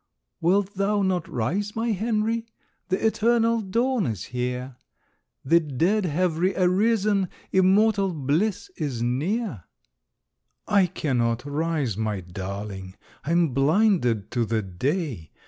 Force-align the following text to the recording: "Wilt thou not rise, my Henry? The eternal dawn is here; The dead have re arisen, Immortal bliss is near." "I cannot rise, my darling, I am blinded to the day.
"Wilt 0.39 0.73
thou 0.73 1.03
not 1.03 1.27
rise, 1.27 1.75
my 1.75 1.91
Henry? 1.91 2.47
The 2.89 3.05
eternal 3.05 3.61
dawn 3.61 4.07
is 4.07 4.23
here; 4.33 4.77
The 5.45 5.59
dead 5.59 6.05
have 6.07 6.39
re 6.39 6.55
arisen, 6.55 7.29
Immortal 7.51 8.11
bliss 8.11 8.71
is 8.77 9.03
near." 9.03 9.65
"I 10.67 10.87
cannot 10.87 11.45
rise, 11.45 11.97
my 11.97 12.19
darling, 12.19 12.95
I 13.25 13.31
am 13.33 13.49
blinded 13.49 14.31
to 14.31 14.43
the 14.43 14.63
day. 14.63 15.29